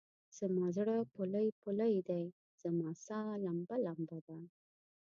[0.37, 2.23] زما زړه پولۍ پولی دی،
[2.61, 4.37] زما سا لمبه لمبه ده